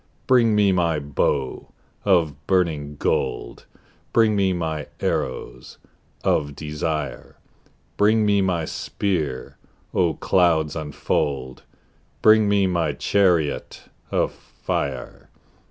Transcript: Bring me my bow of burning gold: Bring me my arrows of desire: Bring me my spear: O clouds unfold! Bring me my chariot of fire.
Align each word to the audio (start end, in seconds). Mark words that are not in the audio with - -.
Bring 0.25 0.55
me 0.55 0.71
my 0.71 0.97
bow 0.97 1.67
of 2.05 2.47
burning 2.47 2.95
gold: 2.95 3.67
Bring 4.13 4.35
me 4.35 4.51
my 4.51 4.87
arrows 4.99 5.77
of 6.23 6.55
desire: 6.55 7.37
Bring 7.97 8.25
me 8.25 8.41
my 8.41 8.65
spear: 8.65 9.57
O 9.93 10.15
clouds 10.15 10.75
unfold! 10.75 11.61
Bring 12.23 12.49
me 12.49 12.65
my 12.65 12.93
chariot 12.93 13.89
of 14.09 14.31
fire. 14.33 15.29